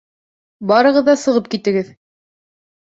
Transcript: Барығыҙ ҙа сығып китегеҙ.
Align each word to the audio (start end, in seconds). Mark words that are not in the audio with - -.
Барығыҙ 0.71 1.05
ҙа 1.11 1.17
сығып 1.27 1.53
китегеҙ. 1.55 1.95